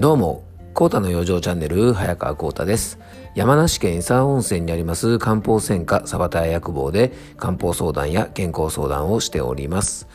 [0.00, 3.00] どうも、コータの養生チャンネル、早川コータです。
[3.34, 10.06] 山梨県伊佐温泉にあります漢方専科サバター薬房で漢方相談や健康相談をしております。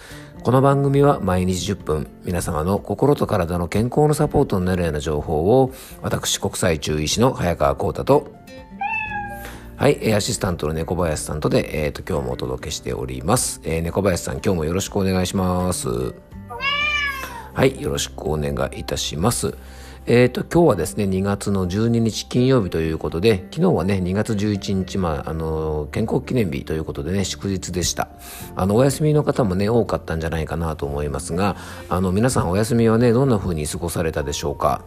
[0.41, 8.31] この番組は毎日10分、皆様の心と体の健康のサポートになるような情報を、私国際中医師の早川コータと、
[9.75, 13.59] はい、アシスタントの猫林さんとで、えっ、ー、と、今日もお届けしております。
[13.65, 16.15] えー、猫林さん、今日もよろしくお願いします。
[17.54, 19.55] はい、よろしくお願いいたします。
[20.07, 28.09] えっ、ー、と、今日はですね、2月の12日金曜日ということで、昨日はね、2月11日、まあ、あの、健康記念日ということでね、祝日でした。
[28.55, 31.55] あの、お休みの方もね、多かったんじゃないかなと思いますが、
[31.89, 34.83] あの、皆さんお休みはね、どんな風に過ごされたでしょうか？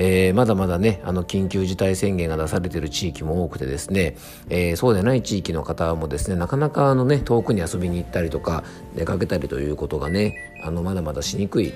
[0.00, 4.16] えー、まだまだね、あの、緊急事態宣言が出されている地域も多くてですね、
[4.48, 8.62] えー、そうでない地域の方もですね、なかなかあのね、遠くに遊びに行ったりとか、
[8.94, 11.72] 出かけたりということがね、あの、まだまだしにくい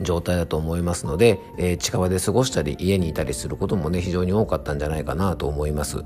[0.00, 6.04] 状態だと思いますので、えー、近場で過ごしたり家にいたりすることもね非常に多かったんじゃないかなと思います。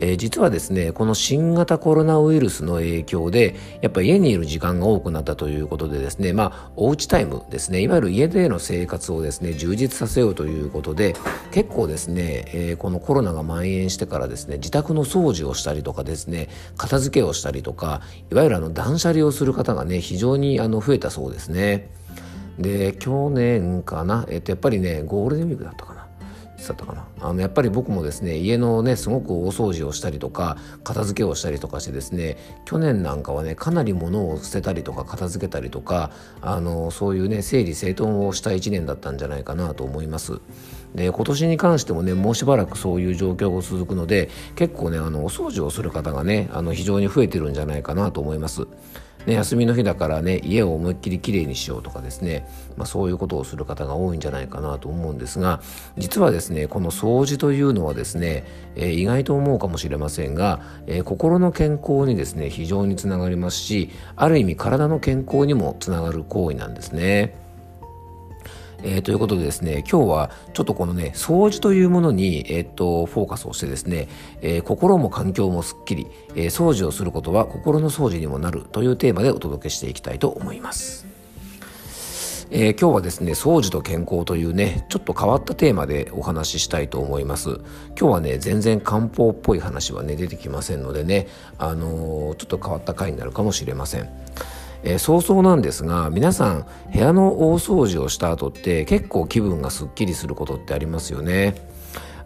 [0.00, 11.14] えー、実はですねこの新型コロナウイルスの影響でやっぱ家にいる時間が多くなったということでですねまあおうちタイムですねいわゆる家での生活をですね充実させようということで
[11.50, 21.90] 結構ですね、えー、このコロナが蔓延してからですね自宅の掃除をしたりとかですね片付けをしたりとかいわゆるあの断捨離をする方がね非常にあの増えたそうですね。
[22.58, 25.89] で去年かな、えっと、やっぱりねゴールデンウィークだったか
[26.60, 40.40] つだったかなあのやっぱり僕もですね家のねすごく大掃除をしたりとか片付けをしたりとかしてですね去年なんかはねかなり物を捨てたりとか片付けたりとかあのそういうね整理整頓をした1年だったんじゃないかなと思います。
[40.94, 48.66] で今年に関してもねもうしばらくそういう状況が続くので結構ねあのお掃除をする方がねあの非常に増えてるんじゃないかなと思います。
[49.26, 55.60] ね、休みの日だからね家を思いっきりきれいにしようとかですね、まあ、そういうことをする方が多いんじゃないかなと思うんですが
[55.98, 58.44] 実はですねこの掃除というのはですね、
[58.76, 67.49] えー、意外と思うかもしれませんが、えー、心の健康にですね非常につながりますしある意味体の健康にもつながる行為なんですね。
[68.82, 74.08] えー、ということでですね、今日はちょっとこのね、掃除というものに、えー、っと、フォーカスをしてですね、
[74.40, 81.10] えー、心も環境もすっきり、え掃除をすることは心の掃除にもなるというテーマでお届けしていきたいと思います。
[82.52, 87.60] えー、今日はですね、掃除と健康というね、ちょっと変わったテーマでお話ししたいと思います。
[87.98, 94.10] 今日はね、全然漢方っぽい話はね、出てきませんのでね、あのー、ちょっと変わった回になるかもしれません。
[94.82, 101.54] えー、早々なんですが皆さん部屋の大掃除をした後って結構気分がすっきりすることってありますよね。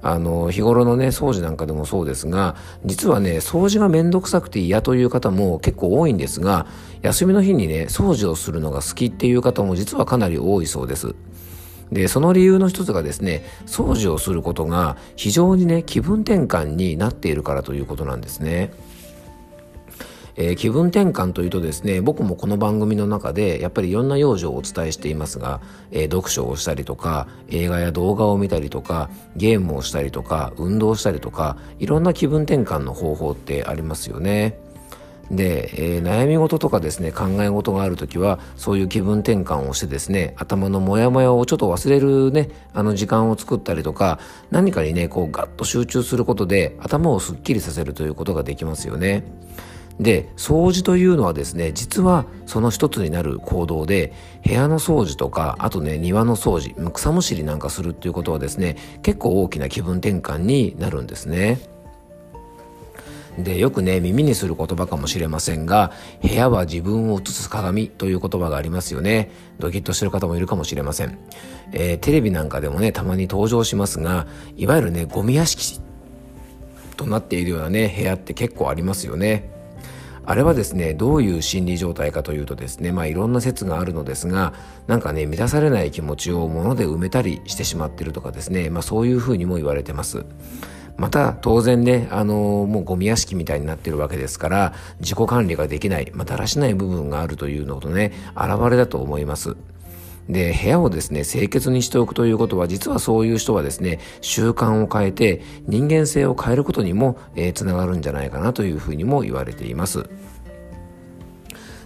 [0.06, 6.66] あの日頃のね掃除なんかでもそうですが実はね掃除がめんどくさくて嫌という方も結構多いんですが
[7.00, 11.14] 休みの日にね掃除をするのが好きっていう方も実はかなり多いそうです。
[11.90, 18.72] でその理由の一つがですね掃除をすることが非常にね気分転換になっているからということなんですね。
[20.36, 34.58] えー、気分転換というとですね僕もこの番組の中でやっぱりいろんな養生をお伝えしていますが、えー、読書をしたりとか映画や動画を見たりとかゲームをしたりとか運動したりとかいろんな気分転換の方法ってありますよね。
[35.30, 44.18] で、えー、悩み事とかですね考え事がある時はそういう気分転換をしてですね頭のモヤモヤをちょっと忘れるねあの時間を作ったりとか
[44.50, 49.24] 何かにねこうガッと集中することで頭をすっきりさせるということができますよね。
[50.00, 54.12] で掃除というのはですね実はその一つになる行動で
[54.44, 61.58] 部屋の掃除とかあとね庭の掃除草むしりなんかするっていうことはですね結構大きな気分転換になるんですね。
[63.38, 65.90] でよくね耳にする言葉かもしれませんが
[66.22, 69.30] 部屋は自分を映す鏡という言葉がありますよね。
[69.58, 71.18] ドキッとしてる方もいるかもしれません、
[71.72, 74.26] えー、テレビなんかでもねたまに登場しますが
[74.56, 75.80] いわゆるねゴミ屋敷
[76.96, 79.53] となっているようなね部屋って結構ありますよね。
[80.26, 84.54] あれはですねどういう心理状態かというとですねまあいろんな説があるのですが
[84.86, 90.24] なんかね満たされない気持ちを物で埋めたりしてしまってるとかですねまあそういうふうにも言われてます
[90.96, 99.56] また当然ね、あのー、もうゴミ屋敷みたいになってるわけですから、自己管理ができない、まあ、だらしない部分があるというのとね、現れだと思います。
[100.28, 110.08] で、部屋をですね、清潔にしておくということは、実はそういう人はですね、習慣を変えて人間性を変えることにも、えー、つながるんじゃないかなというふうにも言われています。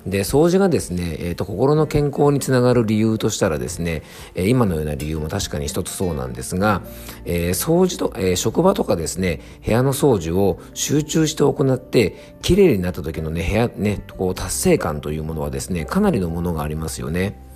[0.07, 4.03] で掃除がですね、えーと、心の健康につながる理由としたらですね、
[4.35, 6.83] えー、今のような理由も確かに一つそうなんですが、
[7.25, 17.48] えー、掃除と、えー、職場とかですね部屋の掃除を集中して行ってきれいになった時のね部屋ねこう達成感というものはですねかなりのものがありますよね。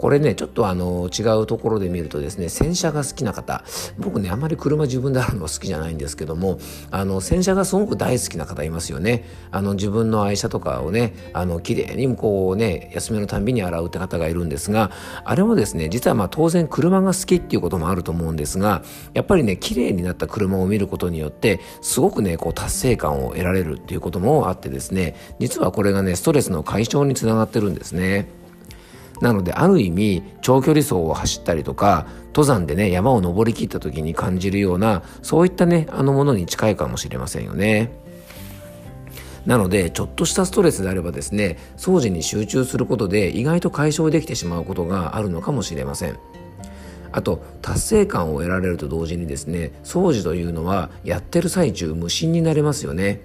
[0.00, 3.62] これねちょっとあの違うところで見るとですね洗車が好きな方
[3.98, 6.58] 僕ねあまり車自分であるのは好きじゃないんですけども
[6.90, 14.90] あの洗車がすごく大好きな方いますよねあの自分の愛車とかをねあの綺麗にこうね休みのたんびに洗うって方がいるんですが
[15.22, 18.82] あれもですね実はまあ当然車が好きっていうこともあると思うんですが
[19.12, 28.39] やっぱりね綺麗になった車を見ることによってすごくねこう達成感を得られるっていうこともあってですね実はこれがねストレスの解消につながってるんですね。
[29.20, 37.92] なのである意味長距離走を走ったりとか登山でね山を登りきった時に感じるようなそういったねあのものに近いかもしれませんよね。
[39.46, 46.18] なのでちょっとしたストレスであればですね掃除に集中することで意外と解消できてしまうことがあるのかもしれません。
[47.12, 53.20] あと達成感を得られると同時にですね掃除というのはやってる最中無心になれますよね。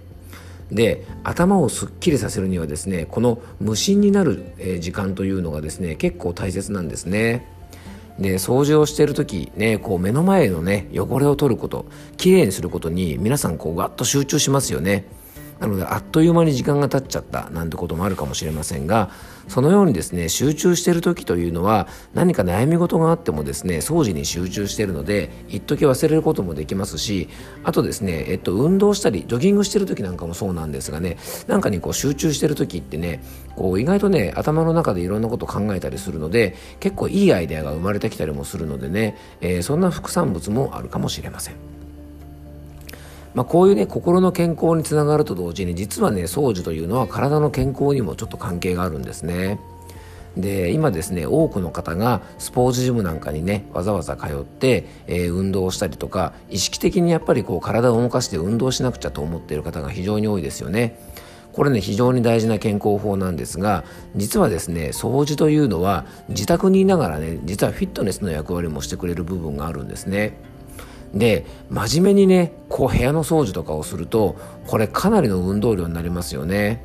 [0.71, 7.47] で頭をすっきりさせるにはですねこの無心になる、時間というのがですね結構大切なんですね。
[8.19, 11.85] で掃除をしている時ねこう目の前のね汚れを取ること
[12.15, 15.05] きれいにすることに皆さんこうガッと集中しますよね。
[15.59, 19.09] なのであっという間に時間が経っちゃったなんてこともあるかもしれませんが
[19.47, 27.29] そのようにですね集中している時というのは何か悩み事があってもですね掃除に集中しているので一時忘れることもできますし
[27.63, 31.17] あとですね、えっと、運動したりジョギングしてる時なんかもそうなんですがね
[31.47, 33.23] なんかにこう集中してる時ってね
[33.55, 41.74] こう意外とね頭の中でいろんなこと考えたりするので結構いいアイデアが生まれてきたりもするのでね、えー、そんな副産物もあるかもしれません。
[43.35, 49.59] まあ、こういうね心の健康につながると同時に実はね掃除というのは体の健康にもちょっと関係があるんですね。
[50.37, 60.99] で今ですね多くの方がスポーツジムなんかにねわざわざ通って、えー、運動したりとか意識的にやっぱりこう体を動かして運動しなくちゃと思っている方が非常に多いですよね。
[61.53, 70.37] これね非常に大事な健康法なんですが実はですね掃除というのは自宅にいながらね実はフィットネスの役割もしてくれる部分があるんですね。
[71.13, 74.35] で真面目にねこう部屋の掃除とかをすると
[74.67, 76.83] これかなりの運動量になりますよね。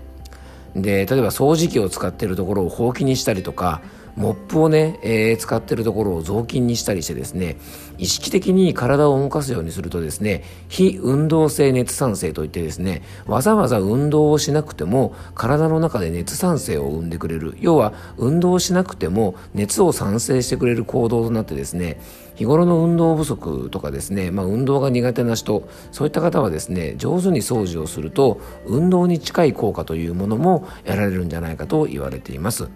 [0.75, 3.83] で例えば掃除機を使ってるところをほうきにしたりとか
[4.17, 7.57] モップをね、えー、使ってるところを雑巾にしたりしてですね
[7.99, 17.57] 意識的に体を動かすようにするとですね非運動性熱産生といってですねわざわざ運動をしなくても体の中で熱産生を生んでくれる。
[17.61, 22.01] 要は運動しなくても熱を産生してくれる行動となってですね
[22.41, 32.71] 日頃の運動不足とかですね、まあ、運動が苦手な人そういった方はですね上手に掃除をすると運動に近い効果というものも得られるんじゃないかと言われています。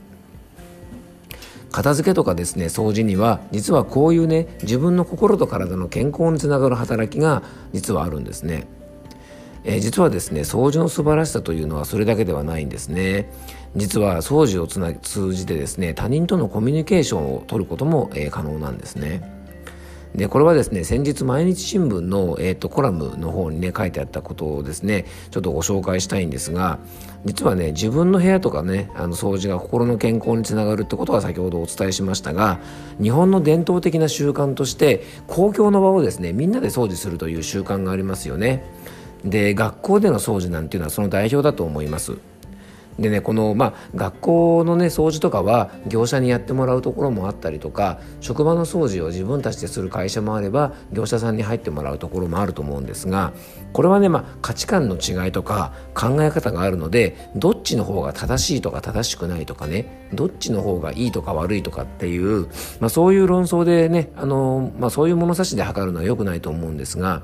[1.73, 8.67] 片付けとかですね掃除には実はこういうね自分の心と体の健康につながる働きが実はあるんですね。
[9.67, 13.31] え、実はですね掃除の素晴らしさというのはそれだけではないんですね
[13.75, 19.34] 実は掃除をつな通じてですね他人とのコミュニケーションを取ることも、えー、可能なんですね
[20.15, 26.79] でこれはですね先日毎日新聞の、えーと、コラムの方にね書いてあったことをですねちょっとご紹介したいんですが
[27.25, 32.61] 実はね自分の部屋とかねあの掃除が心の健康につながるってことは先ほどお伝えしましたが
[33.03, 38.65] 日本の伝統的な習慣として公共の場をですねみんなで掃除するという習慣がありますよね。
[39.25, 42.19] で学校での掃除なんていうのはその代表だと思います。
[42.99, 53.33] でねこの、まあ、学校のね掃除とかは業者にやってもらうところもあったりとか職場の掃除を自分たちでする会社もあれば業者さんに入ってもらうところもあると思うんですが
[53.73, 62.47] これはね、まあ、価値観の違いとか考え方があるのでどっちの方が正しいとか正しくないとかねどっちの方がいいとか悪いとかっていう、
[62.79, 67.23] まあ、そういう論争でねあの、まあ、そういう物差しで測るのは良くないと思うんですが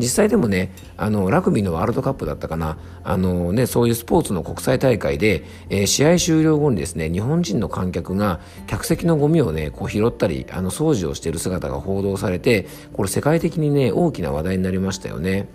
[0.00, 15.48] 実際でもねあのラグビーのワールドカップだったかなあの、ね、そういうスポーツの国際大会で、えー、試合終了後にですね日本人の観客が客席のゴミをねこう拾ったりあの掃除をしている姿が報道されてこれ世界的にね大きな話題になりましたよね。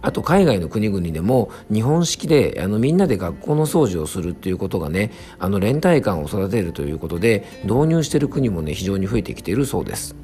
[0.00, 5.10] あと海外の国々でも日本式であのみんなで学校の掃除をするっていうことがね
[5.40, 10.14] あの連帯感を育てるということで導入している国もね非常に増えてきているそうです。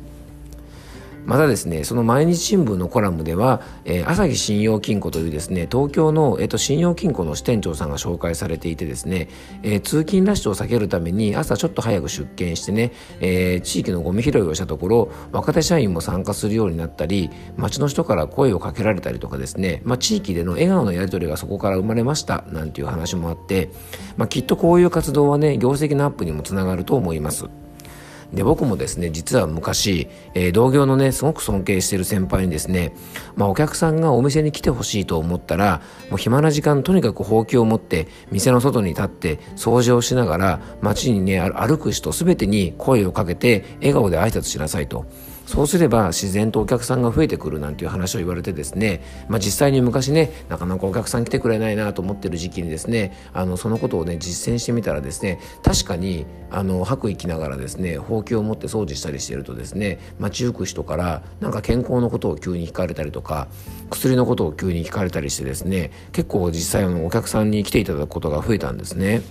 [1.25, 9.29] またですねその毎日新聞のコラムでは、えー、朝日信用金庫というですね東京の、えーと、信用金庫の支店長さんが紹介されていてですね、
[9.63, 23.71] えー、通勤ラッシュを避けるために朝ちょっと早く出勤してね、えー、地域のゴミ拾いをしたところ若手社員も参加するようになったり街の人から声をかけられたりとかですね、まあ、地域での笑顔のやり取りがそこから生まれましたなんていう話もあって、
[24.17, 27.64] まあ、きっとこういう活動はね業績のアップにもつながると思います。
[28.35, 32.93] で僕もですね実は昔、えー、同業のねすごく尊敬してる先輩にですね、
[33.37, 45.07] まあ、お客さんがお店に来てほしいと思ったらもう暇な時間とにかくほうきを持って店の外に立って掃除をしながら街にね歩く人全てに声をかけて笑顔で挨拶しなさいと。
[45.47, 63.49] そうすれば自然とお客さんが増えてくるなんていう話を言われてですね、まあ、実際に昔ねなかなかお客さん来てくれないなと思ってる時期にですねあのそのことをね実践してみたらですね確かにあの吐く息ながらですねほうきを持って掃除したりしてるとですね街行く人からなんか健康のことを急に聞かれたりとか
[63.91, 69.23] 薬のことを急に聞かれたりしてですね結構実際のお客さんに来ていただくことが増えたんですね。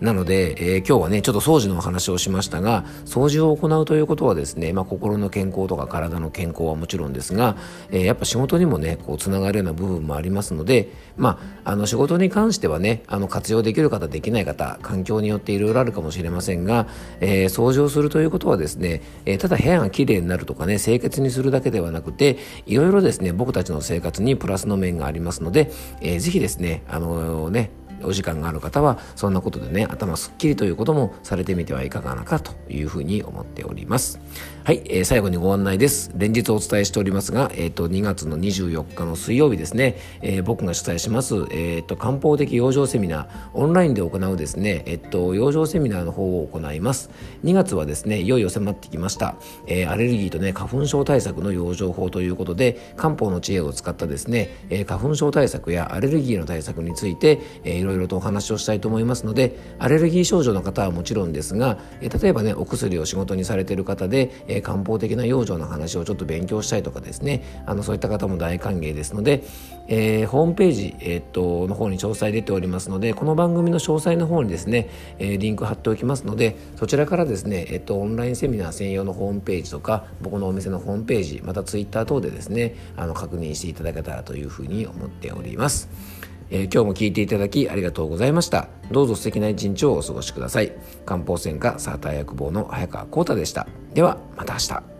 [0.00, 7.56] なので、えー、今日はねちょっと掃除のお話をしましたが掃除を行うということはですね、まあ、心の健康とか体の健康はもちろんですが、
[7.90, 16.88] えー、やっぱ仕事にもねこうつながるような部分もありますので、まあ、あの仕事に関してはねあの活用できる方できない方環境によっていろいろあるかもしれませんが、
[17.20, 27.70] えー、掃除をするということはですね、えただ部屋がきれいになるとかね清潔にするだけではなくていろいろですね僕たちの生活にプラスの面がありますので、えー、ぜひですねあのね
[28.04, 34.20] お時間がある方はそんなことでね頭すっきりということもされてみてはいかがなかというふうに思っております。
[34.62, 36.12] はい、えー、最後にご案内です。
[36.14, 47.10] 連日お伝えしておりますが、えーと、2月の24日の水曜日ですね、えー、僕が主催します、えーと、漢方的養生セミナーオンラインで行うですね、えーと、養生セミナーの方を行います。
[47.42, 49.34] 2月はですねいよいよ迫ってきました、
[49.66, 69.42] えー、アレルギーとね花粉症対策の養生法ということで漢方の知恵を使ったですね、えー、花粉症対策やアレルギーの対策について、えー、いろいろとお話をしたいと思いますのでアレルギー症状の方はもちろんですが、え例えばねお薬を仕事にされている方で、え漢方的な養生の話をちょっと勉強したいとかですねあのそういった方も大歓迎ですので、
[69.88, 86.29] えー、ホームページ、えー、っとの方に詳細出ておりますのでこの番組の詳細の方にですね、え、リンク貼っておきますのでそちらからですね、えっと、オンラインセミナー専用のホームページとか僕のお店のホームページまたツイッター等でですねあの確認していただけたらというふうに思っております。
[86.50, 88.68] えー、今日も聞いていただきありがとうございました。
[88.90, 90.72] どうぞ素敵な一日をお過ごしください。
[91.06, 93.66] 漢方専科サーター役房の早川浩太でした。
[93.94, 94.99] ではまた明日。